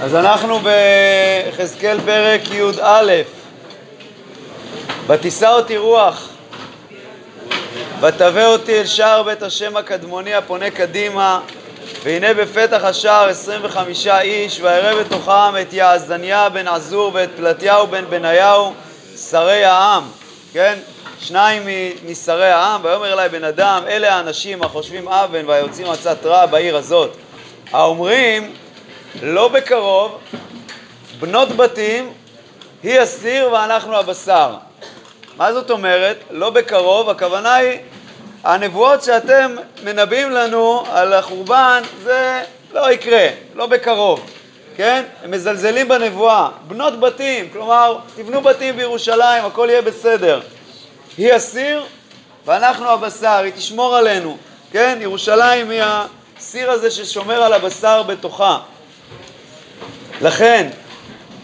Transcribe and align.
אז 0.00 0.14
אנחנו 0.14 0.58
ביחזקאל 0.58 2.00
פרק 2.04 2.40
י"א. 2.50 3.12
ותישא 5.06 5.48
אותי 5.48 5.76
רוח, 5.76 6.28
ותבא 8.00 8.46
אותי 8.46 8.80
אל 8.80 8.86
שער 8.86 9.22
בית 9.22 9.42
השם 9.42 9.76
הקדמוני 9.76 10.34
הפונה 10.34 10.70
קדימה, 10.70 11.40
והנה 12.04 12.34
בפתח 12.34 12.84
השער 12.84 13.28
עשרים 13.28 13.60
וחמישה 13.64 14.20
איש, 14.20 14.60
ואראה 14.60 15.04
בתוכם 15.04 15.60
את 15.60 15.72
יעזניה 15.72 16.48
בן 16.48 16.68
עזור 16.68 17.10
ואת 17.14 17.30
פלטיהו 17.36 17.86
בן 17.86 18.04
בניהו, 18.10 18.72
שרי 19.30 19.64
העם, 19.64 20.04
כן? 20.52 20.78
שניים 21.20 21.62
משרי 22.10 22.50
העם, 22.50 22.80
ויאמר 22.84 23.20
אלי 23.20 23.28
בן 23.28 23.44
אדם, 23.44 23.82
אלה 23.88 24.14
האנשים 24.14 24.62
החושבים 24.62 25.08
אבן 25.08 25.46
והיוצאים 25.46 25.90
עצת 25.90 26.26
רע 26.26 26.46
בעיר 26.46 26.76
הזאת, 26.76 27.10
האומרים 27.72 28.52
לא 29.22 29.48
בקרוב, 29.48 30.18
בנות 31.20 31.48
בתים, 31.48 32.12
היא 32.82 33.00
הסיר 33.00 33.52
ואנחנו 33.52 33.96
הבשר. 33.96 34.54
מה 35.36 35.52
זאת 35.52 35.70
אומרת? 35.70 36.16
לא 36.30 36.50
בקרוב, 36.50 37.10
הכוונה 37.10 37.54
היא, 37.54 37.78
הנבואות 38.44 39.02
שאתם 39.02 39.56
מנבאים 39.84 40.30
לנו 40.30 40.84
על 40.92 41.12
החורבן, 41.12 41.82
זה 42.02 42.42
לא 42.72 42.92
יקרה, 42.92 43.28
לא 43.54 43.66
בקרוב, 43.66 44.30
כן? 44.76 45.04
הם 45.24 45.30
מזלזלים 45.30 45.88
בנבואה. 45.88 46.48
בנות 46.68 47.00
בתים, 47.00 47.50
כלומר, 47.52 47.98
תבנו 48.16 48.40
בתים 48.40 48.76
בירושלים, 48.76 49.44
הכל 49.44 49.66
יהיה 49.70 49.82
בסדר. 49.82 50.40
היא 51.16 51.32
הסיר 51.32 51.84
ואנחנו 52.46 52.90
הבשר, 52.90 53.40
היא 53.44 53.52
תשמור 53.52 53.96
עלינו, 53.96 54.36
כן? 54.72 54.98
ירושלים 55.00 55.70
היא 55.70 55.82
הסיר 56.36 56.70
הזה 56.70 56.90
ששומר 56.90 57.42
על 57.42 57.52
הבשר 57.52 58.02
בתוכה. 58.02 58.58
לכן, 60.20 60.68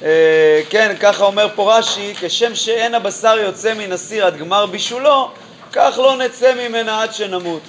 אה, 0.03 0.61
כן, 0.71 0.97
ככה 1.01 1.25
אומר 1.25 1.49
פה 1.55 1.79
רש"י, 1.79 2.15
כשם 2.21 2.55
שאין 2.55 2.95
הבשר 2.95 3.39
יוצא 3.39 3.75
מן 3.75 3.93
הסיר 3.93 4.27
עד 4.27 4.37
גמר 4.37 4.67
בישולו, 4.67 5.31
כך 5.73 5.99
לא 5.99 6.17
נצא 6.17 6.55
ממנה 6.55 7.03
עד 7.03 7.15
שנמות. 7.15 7.61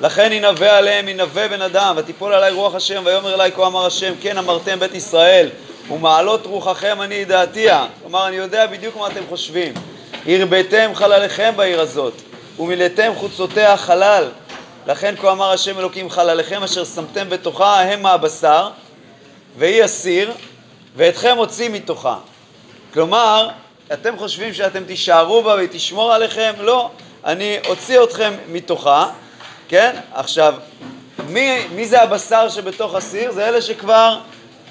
לכן 0.00 0.32
ינבא 0.32 0.76
עליהם, 0.76 1.08
ינבא 1.08 1.48
בן 1.48 1.62
אדם, 1.62 1.94
ותיפול 1.98 2.34
עלי 2.34 2.50
רוח 2.50 2.74
השם, 2.74 3.02
ויאמר 3.06 3.34
אלי 3.34 3.52
כה 3.52 3.66
אמר 3.66 3.86
השם, 3.86 4.12
כן 4.20 4.38
אמרתם 4.38 4.80
בית 4.80 4.94
ישראל, 4.94 5.48
ומעלות 5.90 6.46
רוחכם 6.46 7.02
אני 7.02 7.14
ידעתיה. 7.14 7.86
כלומר, 8.02 8.28
אני 8.28 8.36
יודע 8.36 8.66
בדיוק 8.66 8.96
מה 8.96 9.06
אתם 9.06 9.22
חושבים. 9.28 9.74
הרביתם 10.26 10.90
חלליכם 10.94 11.52
בעיר 11.56 11.80
הזאת, 11.80 12.14
ומילאתם 12.58 13.12
חוצותיה 13.16 13.76
חלל. 13.76 14.28
לכן 14.86 15.14
כה 15.16 15.32
אמר 15.32 15.50
השם 15.50 15.78
אלוקים 15.78 16.10
חלליכם 16.10 16.62
אשר 16.62 16.84
שמתם 16.84 17.28
בתוכה 17.28 17.80
הם 17.80 18.06
הבשר, 18.06 18.68
והיא 19.58 19.82
הסיר, 19.82 20.32
ואתכם 20.96 21.34
הוציא 21.36 21.68
מתוכה. 21.68 22.16
כלומר, 22.92 23.48
אתם 23.92 24.18
חושבים 24.18 24.54
שאתם 24.54 24.84
תישארו 24.84 25.42
בה 25.42 25.54
והיא 25.54 25.68
תשמור 25.72 26.12
עליכם? 26.12 26.52
לא, 26.58 26.90
אני 27.24 27.58
אוציא 27.66 28.02
אתכם 28.02 28.32
מתוכה, 28.48 29.10
כן? 29.68 29.96
עכשיו, 30.14 30.54
מי, 31.28 31.66
מי 31.74 31.86
זה 31.86 32.02
הבשר 32.02 32.48
שבתוך 32.48 32.94
הסיר? 32.94 33.32
זה 33.32 33.48
אלה 33.48 33.62
שכבר 33.62 34.18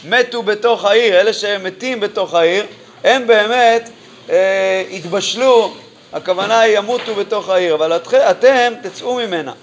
מתו 0.04 0.44
בתוך 0.44 0.86
העיר, 0.86 1.20
אלה 1.20 1.34
שמתים 1.34 2.00
בתוך 2.00 2.34
העיר, 2.34 2.66
הם 3.04 3.28
באמת 3.28 3.90
אה, 4.30 4.84
התבשלו, 4.92 5.74
הכוונה 6.14 6.60
היא 6.60 6.78
ימותו 6.78 7.16
בתוך 7.16 7.50
העיר, 7.50 7.76
אבל 7.76 7.96
את, 7.96 8.14
אתם 8.14 8.74
תצאו 8.84 9.16
ממנה. 9.16 9.54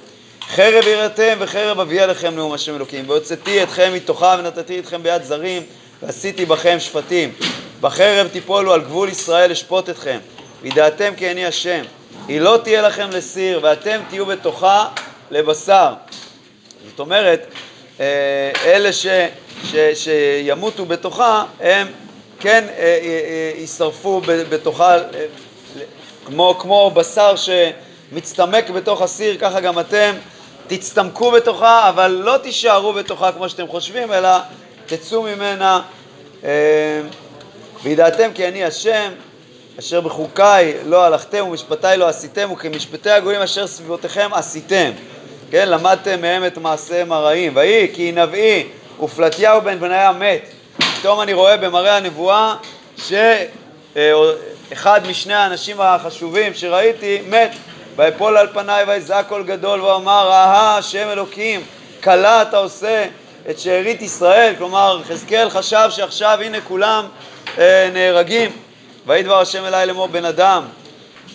חרב 0.48 0.86
יראתם 0.86 1.36
וחרב 1.38 1.80
אביא 1.80 2.02
עליכם 2.02 2.34
נאום 2.34 2.52
השם 2.52 2.76
אלוקים, 2.76 3.04
והוצאתי 3.08 3.62
אתכם 3.62 3.90
מתוכה 3.94 4.36
ונתתי 4.38 4.78
אתכם 4.78 5.02
ביד 5.02 5.22
זרים 5.22 5.62
ועשיתי 6.02 6.46
בכם 6.46 6.76
שפטים. 6.80 7.32
בחרב 7.80 8.28
תיפולו 8.28 8.72
על 8.72 8.80
גבול 8.80 9.08
ישראל 9.08 9.50
לשפוט 9.50 9.90
אתכם, 9.90 10.18
וידעתם 10.62 11.12
כי 11.16 11.30
אני 11.30 11.46
השם. 11.46 11.82
היא 12.28 12.40
לא 12.40 12.58
תהיה 12.64 12.82
לכם 12.82 13.10
לסיר, 13.10 13.60
ואתם 13.62 14.00
תהיו 14.08 14.26
בתוכה 14.26 14.88
לבשר. 15.30 15.92
זאת 16.90 17.00
אומרת, 17.00 17.46
אה, 18.00 18.50
אלה 18.64 18.92
ש, 18.92 19.06
ש, 19.64 19.74
שימותו 19.94 20.86
בתוכה, 20.86 21.44
הם 21.60 21.86
כן 22.40 22.64
אה, 22.68 22.98
אה, 23.02 23.52
יישרפו 23.60 24.20
בתוכה, 24.26 24.96
כמו, 26.26 26.56
כמו 26.58 26.90
בשר 26.94 27.34
שמצטמק 27.36 28.70
בתוך 28.70 29.02
הסיר, 29.02 29.36
ככה 29.40 29.60
גם 29.60 29.78
אתם 29.78 30.14
תצטמקו 30.66 31.30
בתוכה, 31.30 31.88
אבל 31.88 32.10
לא 32.24 32.36
תישארו 32.42 32.92
בתוכה 32.92 33.32
כמו 33.32 33.48
שאתם 33.48 33.66
חושבים, 33.66 34.12
אלא 34.12 34.28
תצאו 34.88 35.22
ממנה, 35.22 35.80
אה, 36.44 36.50
וידעתם 37.82 38.30
כי 38.34 38.48
אני 38.48 38.64
השם, 38.64 39.12
אשר 39.78 40.00
בחוקיי 40.00 40.74
לא 40.84 41.04
הלכתם 41.04 41.46
ומשפטיי 41.46 41.96
לא 41.96 42.08
עשיתם, 42.08 42.52
וכמשפטי 42.52 43.10
הגויים 43.10 43.40
אשר 43.40 43.66
סביבותיכם 43.66 44.30
עשיתם. 44.32 44.90
כן, 45.50 45.68
למדתם 45.68 46.20
מהם 46.20 46.46
את 46.46 46.58
מעשיהם 46.58 47.12
הרעים. 47.12 47.56
ויהי 47.56 47.94
כי 47.94 48.12
נביא 48.12 48.64
ופלטיהו 49.00 49.60
בן 49.60 49.80
בניה 49.80 50.12
מת. 50.12 50.48
פתאום 50.78 51.20
אני 51.20 51.32
רואה 51.32 51.56
במראה 51.56 51.96
הנבואה 51.96 52.54
שאחד 52.96 55.00
משני 55.08 55.34
האנשים 55.34 55.80
החשובים 55.80 56.54
שראיתי 56.54 57.22
מת. 57.28 57.50
ויפול 57.96 58.36
על 58.36 58.46
פניי 58.52 58.84
ויזעק 58.84 59.28
קול 59.28 59.42
גדול 59.42 59.80
ואמר, 59.80 60.30
אהה 60.32 60.78
השם 60.78 61.08
אלוקים, 61.12 61.62
כלה 62.02 62.42
אתה 62.42 62.58
עושה 62.58 63.06
את 63.50 63.58
שארית 63.58 64.02
ישראל, 64.02 64.54
כלומר 64.58 65.00
חזקאל 65.08 65.50
חשב 65.50 65.88
שעכשיו 65.90 66.38
הנה 66.42 66.60
כולם 66.60 67.06
אה, 67.58 67.90
נהרגים. 67.92 68.50
דבר 69.06 69.40
השם 69.40 69.64
אליי 69.64 69.86
לאמור 69.86 70.06
בן 70.06 70.24
אדם, 70.24 70.64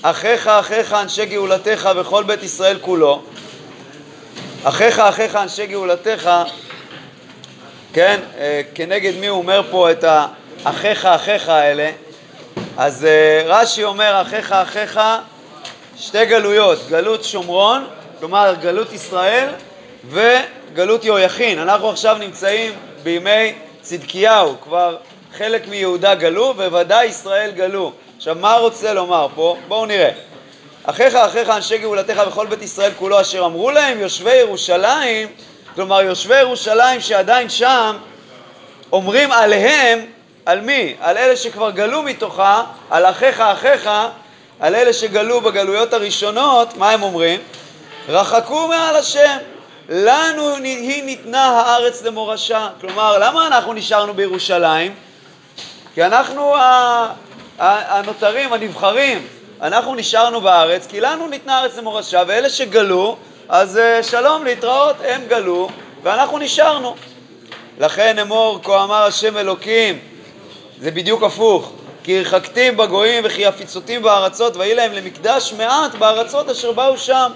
אחיך 0.02 0.48
אחיך 0.48 0.94
אנשי 0.94 1.26
גאולתך 1.26 1.90
וכל 1.96 2.24
בית 2.24 2.44
ישראל 2.44 2.78
כולו, 2.82 3.22
אחיך 4.64 5.00
אחיך 5.00 5.36
אנשי 5.36 5.66
גאולתך, 5.66 6.30
כן, 7.94 8.20
אה, 8.38 8.62
כנגד 8.76 9.16
מי 9.20 9.28
הוא 9.28 9.38
אומר 9.38 9.62
פה 9.72 9.92
את 9.92 10.06
האחיך 10.66 11.06
אחיך 11.06 11.50
האלה, 11.50 11.92
אז 12.78 13.06
אה, 13.06 13.44
רש"י 13.46 13.84
אומר 13.84 14.22
אחיך 14.22 14.52
אחיך 14.52 15.00
שתי 15.98 16.26
גלויות, 16.26 16.80
גלות 16.90 17.24
שומרון, 17.24 17.88
כלומר 18.20 18.56
גלות 18.62 18.94
ישראל, 18.94 19.48
וגלות 20.10 21.06
יהויכין. 21.06 21.60
אנחנו 21.60 21.90
עכשיו 21.90 22.18
נמצאים 22.20 22.72
בימי 23.04 23.54
צדקיהו, 23.82 24.56
כבר 24.64 24.98
חלק 25.38 25.68
מיהודה 25.68 26.16
גלו, 26.16 26.54
וודאי 26.58 27.06
ישראל 27.06 27.52
גלו. 27.52 27.92
עכשיו, 28.18 28.36
מה 28.36 28.56
רוצה 28.56 28.94
לומר 28.94 29.28
פה? 29.36 29.58
בואו 29.68 29.86
נראה. 29.86 30.10
אחיך 30.84 31.16
אחיך 31.16 31.50
אנשי 31.50 31.78
גאולתך 31.78 32.22
וכל 32.28 32.48
בית 32.48 32.62
ישראל 32.62 32.92
כולו 33.00 33.22
אשר 33.22 33.46
אמרו 33.46 33.72
להם 33.72 34.00
יושבי 34.00 34.36
ירושלים, 34.36 35.28
כלומר 35.76 36.02
יושבי 36.02 36.40
ירושלים 36.40 37.02
שעדיין 37.02 37.50
שם, 37.50 37.98
אומרים 38.92 39.32
עליהם, 39.32 40.06
על 40.46 40.62
מי? 40.62 40.96
על 41.00 41.18
אלה 41.18 41.36
שכבר 41.36 41.72
גלו 41.72 42.04
מתוכה, 42.04 42.64
על 42.90 43.06
אחיך 43.06 43.40
אחיך, 43.40 43.90
על 44.60 44.76
אלה 44.76 44.94
שגלו 44.94 45.42
בגלויות 45.42 45.94
הראשונות, 45.94 46.78
מה 46.78 46.92
הם 46.92 47.04
אומרים? 47.04 47.40
רחקו 48.10 48.68
מעל 48.68 48.96
השם, 48.96 49.38
לנו 49.90 50.56
היא 50.56 51.04
ניתנה 51.04 51.46
הארץ 51.46 52.04
למורשה. 52.04 52.70
כלומר, 52.82 53.18
למה 53.20 53.48
אנחנו 53.48 53.74
נשארנו 53.74 54.14
בירושלים? 54.14 54.96
כי 55.94 56.04
אנחנו 56.04 56.56
הנותרים, 57.60 58.54
הנבחרים, 58.54 59.28
אנחנו 59.62 59.96
נשארנו 59.96 60.42
בארץ, 60.42 60.88
כי 60.88 61.02
לנו 61.02 61.28
ניתנה 61.28 61.58
הארץ 61.58 61.78
למורשה, 61.78 62.24
ואלה 62.28 62.50
שגלו, 62.50 63.18
אז 63.50 63.78
אה, 63.78 64.04
שלום, 64.04 64.46
להתראות, 64.46 64.96
הם 65.04 65.22
גלו, 65.28 65.70
ואנחנו 66.04 66.38
נשארנו. 66.38 66.96
לכן 67.80 68.20
אמור, 68.20 68.60
כה 68.64 68.84
אמר 68.84 69.04
השם 69.04 69.38
אלוקים, 69.38 70.00
זה 70.80 70.92
בדיוק 70.92 71.24
הפוך. 71.24 71.72
כי 72.04 72.18
הרחקתים 72.18 72.78
בגויים 72.78 73.24
וכי 73.26 73.46
הפיצותים 73.46 74.02
בארצות, 74.02 74.56
ויהי 74.56 74.76
להם 74.76 74.94
למקדש 74.94 75.54
מעט 75.58 75.96
בארצות 75.96 76.50
אשר 76.50 76.72
באו 76.72 76.98
שם. 76.98 77.32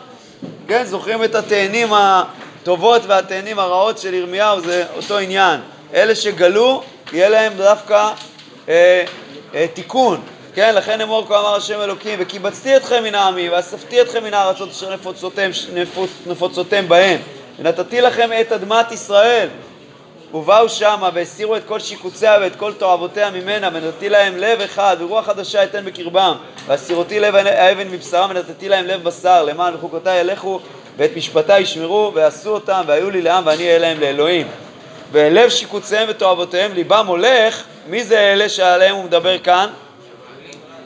כן, 0.68 0.84
זוכרים 0.86 1.24
את 1.24 1.36
התאנים 1.36 1.90
הטובות 1.94 3.02
והתאנים 3.08 3.60
הרעות 3.60 3.98
של 3.98 4.14
ירמיהו, 4.14 4.62
זה 4.62 4.86
אותו 4.96 5.18
עניין. 5.18 5.60
אלה 5.94 6.16
שגלו, 6.16 6.84
יהיה 7.14 7.30
להם 7.30 7.54
דווקא 7.54 8.12
אה, 8.70 9.04
אה, 9.56 9.66
תיקון. 9.74 10.22
כן, 10.54 10.76
לכן 10.76 11.02
אמור 11.02 11.28
כה 11.28 11.40
אמר 11.40 11.56
השם 11.56 11.82
אלוקים, 11.82 12.20
וקיבצתי 12.22 12.78
אתכם 12.78 13.04
מן 13.04 13.16
העמים, 13.16 13.52
ואספתי 13.52 14.02
אתכם 14.02 14.24
מן 14.24 14.34
הארצות 14.34 14.70
אשר 14.70 14.94
נפוצותם, 14.94 15.50
נפוצ, 15.74 16.10
נפוצותם 16.26 16.88
בהן, 16.88 17.18
ונתתי 17.60 18.02
לכם 18.02 18.30
את 18.42 18.52
אדמת 18.52 18.92
ישראל, 18.92 19.48
ובאו 20.34 20.70
שמה 20.70 21.10
והסירו 21.14 21.56
את 21.56 21.62
כל 21.68 21.80
שיקוציה 21.80 22.38
ואת 22.42 22.56
כל 22.56 22.74
תועבותיה 22.74 23.30
ממנה 23.30 23.70
ונתתי 23.74 24.10
להם 24.10 24.38
לב 24.38 24.62
אחד 24.62 24.98
ורוח 25.00 25.26
חדשה 25.26 25.64
אתן 25.64 25.86
בקרבם 25.86 26.36
והסירותי 26.68 27.20
לב 27.20 27.36
האבן 27.36 27.88
מבשרם 27.88 28.30
ונתתי 28.30 28.70
להם 28.70 28.86
לב 28.88 29.04
בשר 29.04 29.44
למען 29.44 29.74
בחוקותיי 29.74 30.20
ילכו 30.20 30.60
ואת 30.98 31.12
משפטיי 31.16 31.62
ישמרו 31.62 32.12
ועשו 32.16 32.50
אותם 32.50 32.82
והיו 32.88 33.10
לי 33.10 33.22
לעם 33.22 33.44
ואני 33.46 33.64
אהיה 33.64 33.80
להם 33.80 34.00
לאלוהים 34.00 34.48
בלב 35.12 35.50
שיקוציהם 35.50 36.10
ותועבותיהם 36.10 36.74
ליבם 36.74 37.08
הולך, 37.08 37.64
מי 37.88 38.04
זה 38.04 38.20
אלה 38.20 38.50
שעליהם 38.50 38.96
הוא 38.96 39.04
מדבר 39.04 39.40
כאן? 39.40 39.70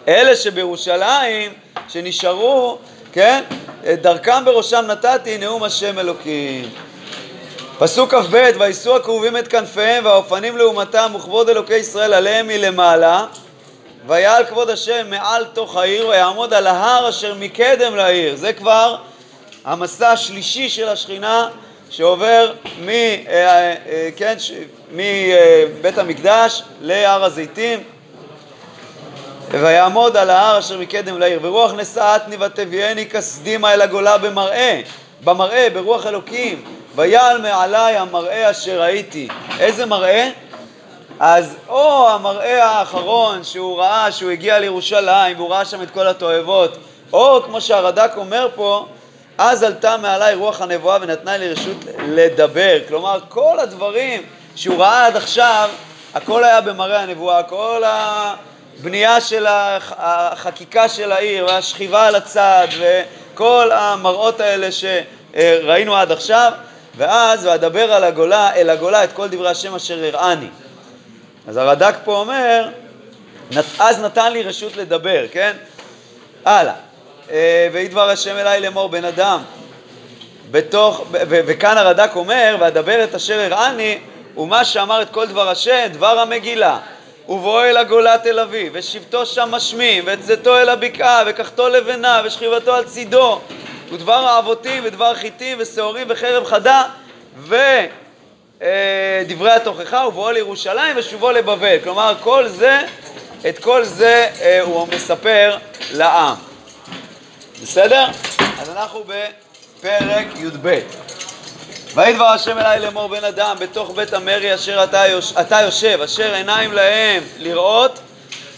אלה 0.08 0.36
שבירושלים, 0.36 1.52
שנשארו, 1.88 2.78
כן? 3.12 3.44
דרכם 3.84 4.46
בראשם 4.46 4.86
נתתי 4.88 5.38
נאום 5.38 5.64
השם 5.64 6.00
אלוקים. 6.00 6.70
פסוק 7.82 8.16
כ"ב: 8.16 8.50
ויישאו 8.60 8.96
הכרובים 8.96 9.38
את 9.38 9.48
כנפיהם 9.48 10.06
והאופנים 10.06 10.58
לעומתם 10.58 11.12
וכבוד 11.16 11.50
אלוקי 11.50 11.76
ישראל 11.76 12.14
עליהם 12.14 12.48
מלמעלה. 12.48 13.26
ויעל 14.08 14.46
כבוד 14.46 14.70
השם 14.70 15.10
מעל 15.10 15.46
תוך 15.46 15.78
העיר 15.78 16.08
ויעמוד 16.08 16.54
על 16.54 16.68
ההר 16.68 17.10
אשר 17.10 17.36
מקדם 17.40 17.96
לעיר. 17.96 18.36
זה 18.36 18.54
כבר 18.54 18.96
המסע 19.66 20.12
השלישי 20.12 20.70
של 20.70 20.90
השכינה 20.90 21.50
שעובר 21.90 22.54
מ, 22.86 22.90
אה, 22.90 23.26
אה, 23.28 24.10
כן, 24.16 24.36
מבית 24.92 25.98
המקדש 25.98 26.64
להר 26.82 27.24
הזיתים. 27.24 27.84
ויעמוד 29.52 30.18
על 30.18 30.30
ההר 30.30 30.60
אשר 30.60 30.78
מקדם 30.78 31.20
לעיר 31.20 31.40
ורוח 31.42 31.74
נשאתני 31.74 32.36
ותביאני 32.40 33.10
כסדימה 33.10 33.74
אל 33.74 33.82
הגולה 33.82 34.18
במראה. 34.18 34.82
במראה 35.24 35.68
ברוח 35.74 36.08
אלוקים 36.08 36.64
ויעל 36.96 37.42
מעלי 37.42 37.98
המראה 37.98 38.52
אשר 38.52 38.82
ראיתי 38.82 39.28
איזה 39.60 39.86
מראה? 39.86 40.30
אז 41.20 41.56
או 41.70 42.10
המראה 42.10 42.66
האחרון 42.66 43.44
שהוא 43.44 43.80
ראה 43.80 44.12
שהוא 44.12 44.32
הגיע 44.32 44.60
לירושלים 44.60 45.38
והוא 45.38 45.50
ראה 45.50 45.66
שם 45.66 45.82
את 45.82 45.92
כל 45.92 46.08
התועבות 46.08 46.78
או 47.14 47.42
כמו 47.46 47.62
שהרד"ק 47.62 48.12
אומר 48.18 48.48
פה 48.56 48.86
אז 49.38 49.64
עלתה 49.64 49.98
מעלי 49.98 50.34
רוח 50.34 50.62
הנבואה 50.62 50.98
ונתנה 51.02 51.38
לי 51.38 51.50
רשות 51.50 51.78
לדבר. 52.08 52.78
כלומר, 52.88 53.20
כל 53.30 53.60
הדברים 53.60 54.22
שהוא 54.56 54.78
ראה 54.78 55.06
עד 55.06 55.16
עכשיו, 55.16 55.70
הכל 56.14 56.44
היה 56.44 56.62
במראה 56.62 57.02
הנבואה, 57.02 57.44
כל 57.44 57.84
הבנייה 57.86 59.22
של 59.22 59.46
החקיקה 59.50 60.90
של 60.90 61.12
העיר 61.12 61.46
והשכיבה 61.46 62.08
על 62.08 62.16
הצד 62.16 62.68
וכל 62.80 63.70
המראות 63.72 64.40
האלה 64.40 64.68
שראינו 64.72 65.96
עד 65.96 66.12
עכשיו, 66.12 66.52
ואז 66.98 67.46
ואדבר 67.46 67.94
על 67.94 68.04
הגולה, 68.04 68.56
אל 68.56 68.70
הגולה 68.70 69.04
את 69.04 69.14
כל 69.14 69.28
דברי 69.28 69.50
השם 69.50 69.76
אשר 69.76 70.04
הראני. 70.04 70.48
אז 71.48 71.58
הרד"ק 71.58 71.96
פה 72.04 72.18
אומר, 72.18 72.70
אז 73.80 74.00
נתן 74.00 74.34
לי 74.34 74.44
רשות 74.44 74.78
לדבר, 74.78 75.26
כן? 75.32 75.52
הלאה. 76.46 76.74
אה, 77.32 77.68
ויהי 77.74 77.88
דבר 77.88 78.10
השם 78.10 78.38
אליי 78.38 78.62
לאמור 78.62 78.90
בן 78.90 79.06
אדם 79.06 79.42
בתוך, 80.52 81.06
וכאן 81.30 81.78
הרד"ק 81.78 82.12
אומר, 82.16 82.56
ואדבר 82.60 83.04
את 83.04 83.16
אשר 83.16 83.40
הראני, 83.40 83.98
ומה 84.38 84.66
שאמר 84.66 85.02
את 85.02 85.10
כל 85.10 85.28
דבר 85.28 85.50
השם, 85.50 85.88
דבר 85.92 86.20
המגילה. 86.20 86.80
ובואו 87.30 87.64
אל 87.64 87.78
הגולה 87.78 88.18
תל 88.18 88.40
אביב, 88.40 88.72
ושבתו 88.76 89.26
שם 89.26 89.50
משמים, 89.52 90.04
ואת 90.08 90.20
אל 90.48 90.70
הבקעה, 90.70 91.24
וקחתו 91.28 91.70
לבנה, 91.70 92.22
ושכיבתו 92.26 92.76
על 92.76 92.84
צידו, 92.84 93.40
ודבר 93.92 94.14
האבותים, 94.14 94.84
ודבר 94.86 95.16
חיטים, 95.16 95.58
ושעורים, 95.62 96.08
וחרב 96.10 96.46
חדה, 96.46 96.84
ודברי 97.38 97.92
התוכחה, 99.52 100.08
ובואו 100.08 100.32
לירושלים, 100.32 100.98
ושובו 100.98 101.32
לבבל. 101.32 101.78
כלומר, 101.84 102.16
כל 102.24 102.48
זה, 102.48 102.82
את 103.50 103.60
כל 103.60 103.84
זה 103.84 104.30
אה, 104.42 104.62
הוא 104.62 104.88
מספר 104.88 105.58
לעם. 105.94 106.36
בסדר? 107.62 108.06
אז 108.62 108.70
אנחנו 108.70 109.04
בפרק 109.04 110.28
י"ב. 110.36 110.80
ויהי 111.96 112.14
דבר 112.14 112.26
השם 112.26 112.58
אליי 112.58 112.80
לאמור 112.80 113.08
בן 113.08 113.24
אדם 113.24 113.56
בתוך 113.60 113.92
בית 113.96 114.14
המרי 114.14 114.56
אשר 114.56 114.84
אתה, 114.84 115.08
יוש... 115.08 115.34
אתה 115.42 115.62
יושב, 115.62 116.02
אשר 116.02 116.34
עיניים 116.34 116.74
להם 116.74 117.24
לראות 117.38 118.00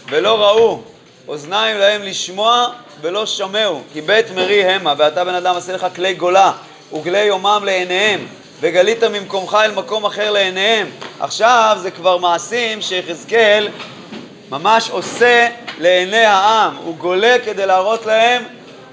ולא 0.08 0.42
ראו, 0.42 0.82
אוזניים 1.28 1.78
להם 1.78 2.02
לשמוע 2.02 2.68
ולא 3.00 3.26
שמעו, 3.26 3.82
כי 3.92 4.00
בית 4.00 4.30
מרי 4.30 4.64
המה, 4.64 4.94
ואתה 4.98 5.24
בן 5.24 5.34
אדם 5.34 5.56
עשה 5.56 5.72
לך 5.72 5.86
כלי 5.96 6.14
גולה 6.14 6.52
וכלי 6.92 7.22
יומם 7.22 7.62
לעיניהם, 7.64 8.26
וגלית 8.60 9.04
ממקומך 9.04 9.58
אל 9.64 9.70
מקום 9.70 10.04
אחר 10.04 10.30
לעיניהם. 10.30 10.90
עכשיו 11.20 11.76
זה 11.80 11.90
כבר 11.90 12.18
מעשים 12.18 12.82
שיחזקאל 12.82 13.68
ממש 14.50 14.90
עושה 14.90 15.48
לעיני 15.78 16.24
העם, 16.24 16.76
הוא 16.76 16.96
גולה 16.96 17.36
כדי 17.44 17.66
להראות 17.66 18.06
להם 18.06 18.42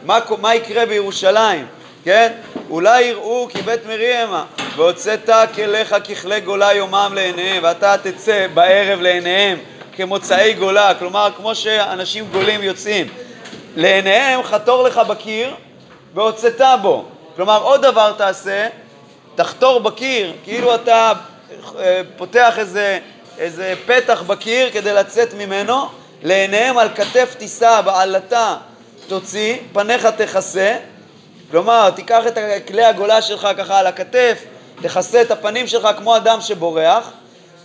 מה, 0.05 0.19
מה 0.41 0.55
יקרה 0.55 0.85
בירושלים, 0.85 1.65
כן? 2.03 2.31
אולי 2.69 3.01
יראו 3.01 3.47
כי 3.49 3.61
בית 3.61 3.85
מרימה, 3.85 4.43
והוצאת 4.75 5.29
כליך 5.55 5.95
ככלי 6.09 6.39
גולה 6.39 6.73
יומם 6.73 7.11
לעיניהם, 7.15 7.63
ואתה 7.63 7.95
תצא 8.03 8.47
בערב 8.53 9.01
לעיניהם 9.01 9.57
כמוצאי 9.95 10.53
גולה, 10.53 10.93
כלומר 10.99 11.29
כמו 11.37 11.55
שאנשים 11.55 12.25
גולים 12.31 12.63
יוצאים. 12.63 13.07
לעיניהם 13.75 14.43
חתור 14.43 14.83
לך 14.83 14.97
בקיר 14.97 15.55
והוצאת 16.13 16.61
בו. 16.81 17.05
כלומר 17.35 17.63
עוד 17.63 17.81
דבר 17.81 18.13
תעשה, 18.17 18.67
תחתור 19.35 19.79
בקיר, 19.79 20.33
כאילו 20.43 20.75
אתה 20.75 21.13
אה, 21.79 22.01
פותח 22.17 22.59
איזה, 22.59 22.99
איזה 23.37 23.73
פתח 23.85 24.23
בקיר 24.27 24.69
כדי 24.71 24.93
לצאת 24.93 25.33
ממנו, 25.33 25.85
לעיניהם 26.23 26.77
על 26.77 26.89
כתף 26.95 27.35
תישא 27.37 27.81
בעלתה 27.81 28.55
תוציא, 29.07 29.57
פניך 29.73 30.05
תכסה, 30.05 30.77
כלומר, 31.51 31.89
תיקח 31.89 32.27
את 32.27 32.37
כלי 32.67 32.83
הגולה 32.85 33.21
שלך 33.21 33.47
ככה 33.57 33.79
על 33.79 33.87
הכתף, 33.87 34.43
תכסה 34.81 35.21
את 35.21 35.31
הפנים 35.31 35.67
שלך 35.67 35.89
כמו 35.97 36.17
אדם 36.17 36.41
שבורח, 36.41 37.11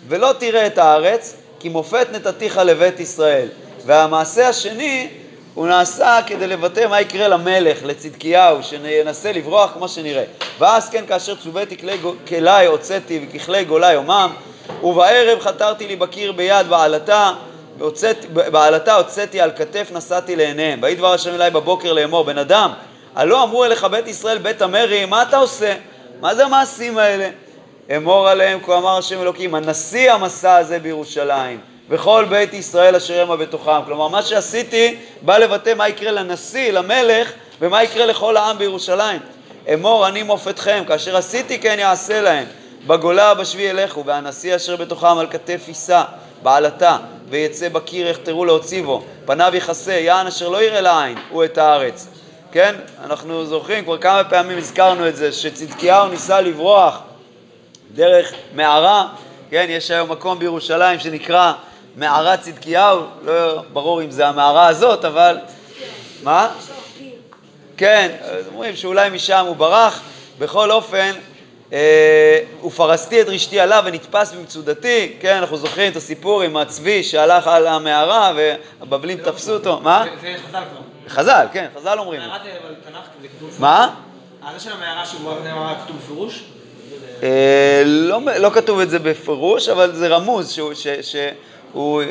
ולא 0.09 0.35
תראה 0.39 0.67
את 0.67 0.79
הארץ, 0.79 1.37
כי 1.61 1.69
מופת 1.69 2.07
נתתיך 2.13 2.57
לבית 2.57 3.01
ישראל. 3.01 3.49
והמעשה 3.87 4.49
השני, 4.49 5.09
הוא 5.57 5.67
נעשה 5.67 6.19
כדי 6.27 6.47
לבטא 6.47 6.87
מה 6.87 7.01
יקרה 7.01 7.29
למלך, 7.29 7.79
לצדקיהו, 7.85 8.63
שינסה 8.63 9.33
לברוח 9.33 9.71
כמו 9.73 9.89
שנראה. 9.89 10.25
ואז 10.59 10.91
כן, 10.91 11.05
כאשר 11.09 11.35
צוויתי 11.35 11.77
כלי 12.29 12.67
הוצאתי 12.67 13.27
וככלי 13.35 13.65
גולה 13.65 13.93
יומם, 13.93 14.31
ובערב 14.83 15.41
חתרתי 15.41 15.89
לי 15.89 15.97
בקיר 15.97 16.33
ביד 16.33 16.67
בעלתה, 16.69 17.33
בעלתה 18.33 18.95
הוצאתי 18.95 19.41
על 19.41 19.51
כתף 19.57 19.89
נשאתי 19.95 20.37
לעיניהם. 20.37 20.79
ויהי 20.83 20.95
דבר 20.95 21.13
השם 21.13 21.35
אליי 21.35 21.51
בבוקר 21.51 21.93
לאמור, 21.93 22.25
בן 22.25 22.39
אדם, 22.39 22.71
הלא 23.15 23.43
אמרו 23.43 23.65
אליך 23.65 23.85
בית 23.85 24.09
ישראל 24.09 24.39
בית 24.39 24.63
המרי, 24.63 25.05
מה 25.05 25.23
אתה 25.23 25.37
עושה? 25.37 25.75
מה 26.21 26.35
זה 26.35 26.45
המעשים 26.45 26.99
האלה? 26.99 27.29
אמור 27.97 28.29
עליהם, 28.29 28.59
כה 28.67 28.79
אמר 28.79 28.99
השם 28.99 29.23
אלוקים, 29.23 29.55
הנשיא 29.55 30.13
המסע 30.13 30.57
הזה 30.57 30.79
בירושלים, 30.79 31.61
וכל 31.89 32.27
בית 32.29 32.55
ישראל 32.55 32.97
אשר 32.97 33.23
המה 33.23 33.37
בתוכם. 33.37 33.85
כלומר, 33.85 34.09
מה 34.09 34.23
שעשיתי 34.23 34.97
בא 35.23 35.39
לבטא 35.39 35.75
מה 35.75 35.89
יקרה 35.89 36.11
לנשיא, 36.11 36.73
למלך, 36.73 37.33
ומה 37.61 37.83
יקרה 37.83 38.07
לכל 38.07 38.37
העם 38.37 38.59
בירושלים. 38.59 39.21
אמור 39.75 40.09
אני 40.09 40.23
מופתכם, 40.23 40.85
כאשר 40.89 41.17
עשיתי 41.17 41.59
כן 41.59 41.77
יעשה 41.79 42.21
להם. 42.21 42.45
בגולה 42.87 43.35
בשבי 43.35 43.71
אלכו, 43.71 44.05
והנשיא 44.05 44.57
אשר 44.57 44.77
בתוכם 44.77 45.19
על 45.19 45.27
כתף 45.31 45.65
יישא, 45.69 46.03
בעלתה, 46.43 46.97
ויצא 47.29 47.69
בקיר 47.69 48.07
יחתרו 48.09 48.45
להוציא 48.45 48.83
בו, 48.83 49.05
פניו 49.25 49.53
יכסה, 49.55 49.93
יען 49.93 50.27
אשר 50.27 50.49
לא 50.49 50.63
יראה 50.63 50.81
לעין, 50.81 51.19
הוא 51.31 51.45
את 51.45 51.59
הארץ. 51.59 52.07
כן? 52.53 52.75
אנחנו 53.05 53.47
זוכרים, 53.47 53.85
כבר 53.85 53.99
כמה 53.99 54.25
פעמים 54.25 54.59
הזכרנו 54.59 55.09
את 55.09 55.17
זה, 55.17 55.33
שצדקיהו 55.33 56.09
ניסה 56.09 56.41
לברוח 56.41 56.99
דרך 57.95 58.33
מערה, 58.55 59.09
כן? 59.51 59.67
יש 59.69 59.91
היום 59.91 60.13
מקום 60.13 60.39
בירושלים 60.39 61.01
שנקרא 61.01 61.53
מערת 61.97 62.41
צדקיהו, 62.41 63.03
לא 63.25 63.63
ברור 63.73 64.03
אם 64.03 64.11
זה 64.11 64.29
המערה 64.29 64.67
הזאת, 64.67 65.05
אבל... 65.05 65.39
מה? 66.23 66.49
כן, 67.77 68.17
אומרים 68.53 68.77
שאולי 68.77 69.11
משם 69.11 69.45
הוא 69.47 69.57
ברח. 69.57 70.03
בכל 70.39 70.71
אופן, 70.71 71.13
אה, 71.73 72.39
ופרסתי 72.65 73.21
את 73.21 73.29
רשתי 73.29 73.61
עליו 73.61 73.83
ונתפס 73.87 74.33
במצודתי, 74.33 75.17
כן, 75.21 75.37
אנחנו 75.37 75.57
זוכרים 75.57 75.93
את 75.93 75.97
הסיפור 75.97 76.43
עם 76.43 76.57
הצבי 76.57 77.03
שהלך 77.03 77.47
על 77.47 77.67
המערה 77.67 78.33
והבבלים 78.37 79.19
תפסו 79.19 79.53
אותו, 79.53 79.81
מה? 79.81 80.05
זה 80.21 80.35
חז"ל 80.49 80.63
כבר. 80.71 80.81
חז"ל, 81.09 81.47
כן, 81.53 81.67
חז"ל 81.77 81.99
אומרים. 81.99 82.21
מה? 83.59 83.95
זה 84.55 84.61
של 84.61 84.73
המערה 84.73 85.07
שהוא 85.07 85.21
מערה 85.45 85.75
כתוב 85.85 85.97
בפירוש? 85.97 86.45
אה, 87.23 87.83
לא, 87.85 88.21
לא 88.39 88.51
כתוב 88.51 88.81
את 88.81 88.91
זה 88.91 88.99
בפירוש, 88.99 89.69
אבל 89.69 89.95
זה 89.95 90.09
רמוז 90.09 90.59
שהוא 91.73 92.03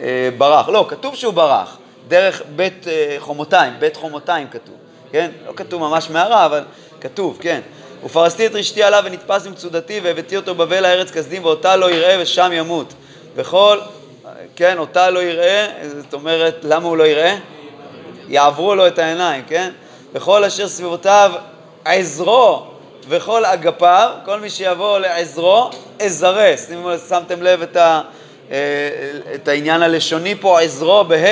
אה, 0.00 0.28
ברח. 0.38 0.68
לא, 0.68 0.86
כתוב 0.88 1.14
שהוא 1.14 1.34
ברח, 1.34 1.78
דרך 2.08 2.42
בית 2.56 2.86
חומותיים, 3.18 3.72
בית 3.78 3.96
חומותיים 3.96 4.46
כתוב, 4.50 4.74
כן? 5.12 5.30
לא 5.46 5.52
כתוב 5.56 5.80
ממש 5.80 6.10
מערה, 6.10 6.46
אבל 6.46 6.64
כתוב, 7.00 7.38
כן. 7.40 7.60
ופרסתי 8.04 8.46
את 8.46 8.54
רשתי 8.54 8.82
עליו 8.82 9.02
ונתפס 9.06 9.46
במצודתי 9.46 10.00
והבאתי 10.00 10.36
אותו 10.36 10.54
בבל 10.54 10.84
הארץ 10.84 11.10
כסדים 11.10 11.44
ואותה 11.44 11.76
לא 11.76 11.90
יראה 11.90 12.16
ושם 12.20 12.50
ימות. 12.54 12.94
וכל, 13.36 13.78
כן, 14.56 14.78
אותה 14.78 15.10
לא 15.10 15.22
יראה, 15.22 15.66
זאת 16.02 16.14
אומרת, 16.14 16.56
למה 16.62 16.88
הוא 16.88 16.96
לא 16.96 17.04
יראה? 17.04 17.36
יעברו 18.28 18.74
לו 18.74 18.86
את 18.86 18.98
העיניים, 18.98 19.42
כן? 19.46 19.70
וכל 20.12 20.44
אשר 20.44 20.68
סביבותיו 20.68 21.32
עזרו 21.84 22.66
וכל 23.08 23.44
אגפיו, 23.44 24.10
כל 24.24 24.40
מי 24.40 24.50
שיבוא 24.50 24.98
לעזרו, 24.98 25.70
אזרה. 26.02 26.52
שמתם 27.08 27.42
לב 27.42 27.62
את, 27.62 27.76
ה, 27.76 27.80
אה, 27.80 28.00
את 29.34 29.48
העניין 29.48 29.82
הלשוני 29.82 30.34
פה, 30.34 30.60
עזרו 30.60 31.04
בה', 31.04 31.24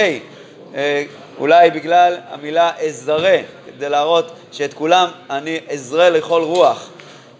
אה, 0.74 1.04
אולי 1.38 1.70
בגלל 1.70 2.16
המילה 2.30 2.70
אזרה, 2.86 3.36
כדי 3.66 3.88
להראות 3.88 4.32
שאת 4.52 4.74
כולם 4.74 5.08
אני 5.30 5.60
אזרה 5.70 6.10
לכל 6.10 6.42
רוח. 6.42 6.90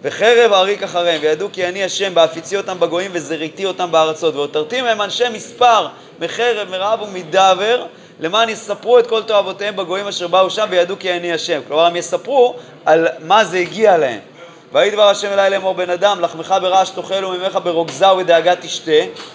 וחרב 0.03 0.53
אריק 0.53 0.83
אחריהם, 0.83 1.19
וידעו 1.23 1.49
כי 1.53 1.67
אני 1.67 1.85
השם 1.85 2.15
בהפיצי 2.15 2.57
אותם 2.57 2.81
בגויים 2.81 3.11
וזריתי 3.15 3.67
אותם 3.67 3.93
בארצות, 3.93 4.35
והותרתי 4.35 4.83
מהם 4.83 5.03
אנשי 5.03 5.29
מספר 5.33 5.89
מחרב, 6.21 6.71
מרעב 6.71 7.03
ומדבר, 7.03 7.87
למען 8.21 8.49
יספרו 8.49 8.99
את 8.99 9.07
כל 9.07 9.23
תועבותיהם 9.23 9.77
בגויים 9.77 10.07
אשר 10.07 10.27
באו 10.27 10.51
שם 10.51 10.67
וידעו 10.71 10.97
כי 10.99 11.13
אני 11.13 11.33
השם. 11.33 11.61
כלומר, 11.69 11.85
הם 11.85 11.97
יספרו 11.97 12.55
על 12.85 13.09
מה 13.21 13.45
זה 13.45 13.59
הגיע 13.59 13.99
להם. 13.99 14.19
ויהי 14.77 14.91
דבר 14.91 15.09
השם 15.09 15.33
אלי 15.33 15.51
לאמור 15.51 15.75
בן 15.75 15.91
אדם, 15.91 16.21
לחמך 16.21 16.55
ברעש 16.61 16.91
תאכל 16.91 17.25
וממך 17.25 17.59
ברוגזה 17.65 18.13
ובדאגה 18.13 18.57
תשתה. 18.57 18.93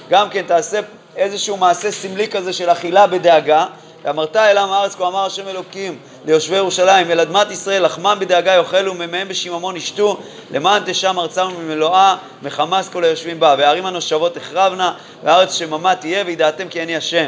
גם 0.09 0.29
כן 0.29 0.41
תעשה 0.41 0.79
איזשהו 1.15 1.57
מעשה 1.57 1.91
סמלי 1.91 2.27
כזה 2.27 2.53
של 2.53 2.71
אכילה 2.71 3.07
בדאגה. 3.07 3.65
ואמרת 4.03 4.35
אל 4.35 4.57
עם 4.57 4.71
הארץ 4.71 4.95
כה 4.95 5.07
אמר 5.07 5.25
השם 5.25 5.47
אלוקים 5.47 5.99
ליושבי 6.25 6.55
ירושלים 6.55 7.11
אל 7.11 7.19
אדמת 7.19 7.51
ישראל 7.51 7.85
לחמם 7.85 8.17
בדאגה 8.19 8.53
יאכלו 8.53 8.91
ומימיהם 8.91 9.27
בשיממון 9.27 9.75
ישתו 9.77 10.17
למען 10.51 10.83
תשם 10.85 11.19
ארצם 11.19 11.47
ממלואה 11.59 12.15
מחמס 12.41 12.89
כל 12.89 13.03
היושבים 13.03 13.39
בה 13.39 13.55
והערים 13.57 13.85
הנושבות 13.85 14.37
החרבנה 14.37 14.93
והארץ 15.23 15.53
שממה 15.53 15.95
תהיה 15.95 16.23
וידעתם 16.25 16.67
כי 16.69 16.83
אני 16.83 16.95
השם 16.95 17.27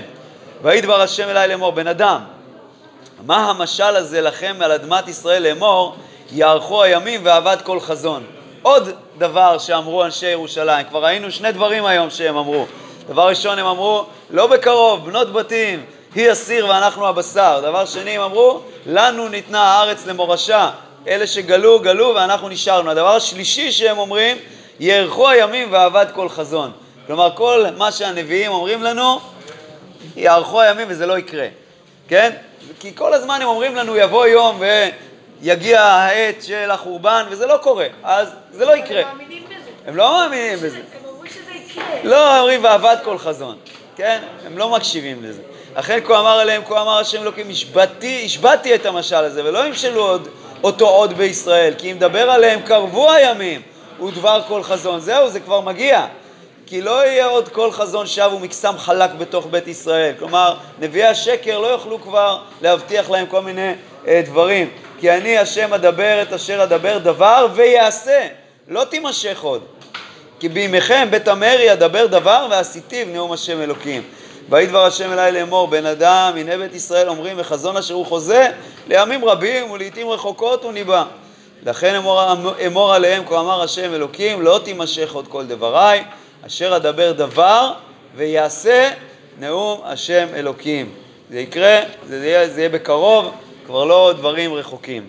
ויהי 0.61 0.81
דבר 0.81 1.01
השם 1.01 1.29
אלי 1.29 1.47
לאמור 1.47 1.71
בן 1.71 1.87
אדם 1.87 2.21
מה 3.25 3.49
המשל 3.49 3.83
הזה 3.95 4.21
לכם 4.21 4.55
על 4.61 4.71
אדמת 4.71 5.07
ישראל 5.07 5.43
לאמור 5.43 5.95
יארכו 6.33 6.83
הימים 6.83 7.21
ואבד 7.23 7.57
כל 7.63 7.79
חזון 7.79 8.23
עוד 8.61 8.89
דבר 9.17 9.57
שאמרו 9.57 10.03
אנשי 10.03 10.27
ירושלים 10.27 10.85
כבר 10.89 11.05
ראינו 11.05 11.31
שני 11.31 11.51
דברים 11.51 11.85
היום 11.85 12.09
שהם 12.09 12.37
אמרו 12.37 12.65
דבר 13.09 13.27
ראשון 13.27 13.59
הם 13.59 13.65
אמרו 13.65 14.05
לא 14.29 14.47
בקרוב 14.47 15.05
בנות 15.05 15.33
בתים 15.33 15.85
היא 16.15 16.31
הסיר 16.31 16.67
ואנחנו 16.67 17.07
הבשר. 17.07 17.59
דבר 17.63 17.85
שני, 17.85 18.11
הם 18.11 18.21
אמרו, 18.21 18.61
לנו 18.85 19.27
ניתנה 19.27 19.61
הארץ 19.61 20.05
למורשה. 20.05 20.69
אלה 21.07 21.27
שגלו, 21.27 21.79
גלו 21.79 22.11
ואנחנו 22.15 22.49
נשארנו. 22.49 22.91
הדבר 22.91 23.15
השלישי 23.15 23.71
שהם 23.71 23.97
אומרים, 23.97 24.37
יארכו 24.79 25.29
הימים 25.29 25.67
ואבד 25.71 26.05
כל 26.13 26.29
חזון. 26.29 26.71
כלומר, 27.07 27.29
כל 27.35 27.65
מה 27.77 27.91
שהנביאים 27.91 28.51
אומרים 28.51 28.83
לנו, 28.83 29.19
יארכו 30.15 30.61
הימים 30.61 30.87
וזה 30.89 31.05
לא 31.05 31.17
יקרה. 31.17 31.47
כן? 32.07 32.31
כי 32.79 32.95
כל 32.95 33.13
הזמן 33.13 33.41
הם 33.41 33.47
אומרים 33.47 33.75
לנו, 33.75 33.97
יבוא 33.97 34.25
יום 34.25 34.61
ויגיע 35.43 35.81
העת 35.81 36.43
של 36.43 36.71
החורבן, 36.71 37.25
וזה 37.29 37.47
לא 37.47 37.57
קורה. 37.57 37.87
אז 38.03 38.27
זה 38.51 38.65
לא 38.65 38.77
יקרה. 38.77 39.01
הם 39.01 39.17
מאמינים 39.17 39.43
בזה. 39.45 39.69
הם 39.85 39.95
לא 39.95 40.11
מאמינים 40.11 40.57
בזה. 40.59 40.77
הם 40.77 41.05
אומרים 41.05 41.31
שזה 41.31 41.51
יקרה. 41.51 41.83
לא, 42.03 42.39
אומרים 42.39 42.63
ואבד 42.63 42.97
כל 43.03 43.17
חזון. 43.17 43.57
כן? 43.95 44.19
הם 44.45 44.57
לא 44.57 44.69
מקשיבים 44.69 45.23
לזה. 45.23 45.41
אכן 45.73 45.99
כה 46.05 46.19
אמר 46.19 46.39
עליהם, 46.39 46.61
כה 46.67 46.81
אמר 46.81 46.97
השם 46.97 47.21
אלוקים, 47.21 47.49
השבעתי, 47.49 48.21
השבעתי 48.25 48.75
את 48.75 48.85
המשל 48.85 49.15
הזה, 49.15 49.45
ולא 49.45 49.67
ימשלו 49.67 50.05
עוד, 50.05 50.27
אותו 50.63 50.89
עוד 50.89 51.13
בישראל, 51.13 51.73
כי 51.77 51.91
אם 51.91 51.99
דבר 51.99 52.31
עליהם 52.31 52.61
קרבו 52.61 53.11
הימים, 53.11 53.61
ודבר 54.07 54.41
כל 54.47 54.63
חזון. 54.63 54.99
זהו, 54.99 55.29
זה 55.29 55.39
כבר 55.39 55.61
מגיע. 55.61 56.05
כי 56.65 56.81
לא 56.81 57.05
יהיה 57.05 57.25
עוד 57.25 57.49
כל 57.49 57.71
חזון 57.71 58.07
שב 58.07 58.29
ומקסם 58.35 58.77
חלק 58.77 59.09
בתוך 59.17 59.47
בית 59.51 59.67
ישראל. 59.67 60.13
כלומר, 60.19 60.55
נביאי 60.79 61.05
השקר 61.05 61.59
לא 61.59 61.67
יוכלו 61.67 62.01
כבר 62.01 62.39
להבטיח 62.61 63.09
להם 63.09 63.25
כל 63.25 63.41
מיני 63.41 63.73
אה, 64.07 64.21
דברים. 64.25 64.69
כי 65.03 65.11
אני 65.11 65.37
השם 65.37 65.73
אדבר 65.73 66.21
את 66.21 66.33
אשר 66.33 66.63
אדבר 66.63 66.97
דבר 66.97 67.47
ויעשה, 67.53 68.27
לא 68.67 68.83
תימשך 68.83 69.41
עוד. 69.41 69.63
כי 70.39 70.49
בימיכם 70.49 71.07
בית 71.11 71.27
המרי 71.27 71.73
אדבר 71.73 72.05
דבר 72.05 72.47
ועשיתיו 72.49 73.07
נאום 73.07 73.31
השם 73.31 73.61
אלוקים. 73.61 74.01
ויהי 74.49 74.65
דבר 74.65 74.85
השם 74.85 75.13
אלי 75.13 75.31
לאמור, 75.31 75.67
בן 75.67 75.85
אדם, 75.85 76.33
הנה 76.37 76.57
בית 76.57 76.75
ישראל 76.75 77.09
אומרים, 77.09 77.35
וחזון 77.39 77.77
אשר 77.77 77.93
הוא 77.93 78.05
חוזה, 78.05 78.47
לימים 78.87 79.25
רבים 79.25 79.71
ולעיתים 79.71 80.09
רחוקות 80.09 80.63
הוא 80.63 80.71
ניבא. 80.71 81.05
לכן 81.65 81.95
אמור, 81.95 82.21
אמור 82.67 82.93
עליהם, 82.93 83.23
כה 83.25 83.39
אמר 83.39 83.61
השם 83.61 83.93
אלוקים, 83.93 84.41
לא 84.41 84.59
תימשך 84.63 85.13
עוד 85.13 85.27
כל 85.27 85.45
דבריי, 85.45 86.03
אשר 86.47 86.75
אדבר 86.75 87.11
דבר 87.11 87.73
ויעשה 88.15 88.89
נאום 89.39 89.81
השם 89.83 90.27
אלוקים. 90.35 90.89
זה 91.29 91.39
יקרה, 91.39 91.79
זה 92.07 92.25
יהיה, 92.25 92.49
זה 92.49 92.61
יהיה 92.61 92.69
בקרוב, 92.69 93.31
כבר 93.65 93.85
לא 93.85 94.13
דברים 94.17 94.53
רחוקים. 94.53 95.07